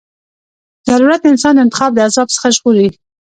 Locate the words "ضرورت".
0.89-1.21